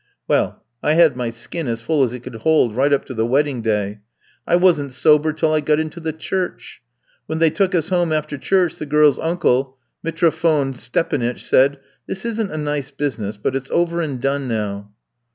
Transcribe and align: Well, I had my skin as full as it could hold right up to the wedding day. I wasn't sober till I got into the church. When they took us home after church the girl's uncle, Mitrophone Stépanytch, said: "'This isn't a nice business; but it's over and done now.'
Well, 0.27 0.63
I 0.81 0.93
had 0.93 1.15
my 1.15 1.29
skin 1.29 1.67
as 1.67 1.79
full 1.79 2.01
as 2.01 2.11
it 2.11 2.21
could 2.23 2.37
hold 2.37 2.75
right 2.75 2.91
up 2.91 3.05
to 3.05 3.13
the 3.13 3.23
wedding 3.23 3.61
day. 3.61 3.99
I 4.47 4.55
wasn't 4.55 4.93
sober 4.93 5.31
till 5.31 5.53
I 5.53 5.59
got 5.61 5.79
into 5.79 5.99
the 5.99 6.11
church. 6.11 6.81
When 7.27 7.37
they 7.37 7.51
took 7.51 7.75
us 7.75 7.89
home 7.89 8.11
after 8.11 8.35
church 8.39 8.79
the 8.79 8.87
girl's 8.87 9.19
uncle, 9.19 9.77
Mitrophone 10.03 10.73
Stépanytch, 10.73 11.41
said: 11.41 11.77
"'This 12.07 12.25
isn't 12.25 12.49
a 12.51 12.57
nice 12.57 12.89
business; 12.89 13.37
but 13.37 13.55
it's 13.55 13.69
over 13.69 14.01
and 14.01 14.19
done 14.19 14.47
now.' 14.47 14.89